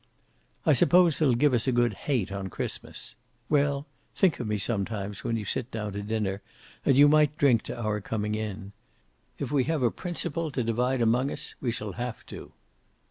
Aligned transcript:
"I 0.65 0.73
suppose 0.73 1.19
they'll 1.19 1.35
give 1.35 1.53
us 1.53 1.67
a 1.67 1.71
good 1.71 1.93
hate 1.93 2.31
on 2.31 2.49
Christmas. 2.49 3.13
Well, 3.49 3.85
think 4.15 4.39
of 4.39 4.47
me 4.47 4.57
sometimes 4.57 5.23
when 5.23 5.37
you 5.37 5.45
sit 5.45 5.69
down 5.69 5.93
to 5.93 6.01
dinner, 6.01 6.41
and 6.83 6.97
you 6.97 7.07
might 7.07 7.37
drink 7.37 7.61
to 7.65 7.79
our 7.79 8.01
coming 8.01 8.33
in. 8.33 8.71
If 9.37 9.51
we 9.51 9.65
have 9.65 9.83
a 9.83 9.91
principle 9.91 10.49
to 10.53 10.63
divide 10.63 11.01
among 11.03 11.29
us 11.29 11.53
we 11.61 11.69
shall 11.69 11.91
have 11.91 12.25
to." 12.33 12.51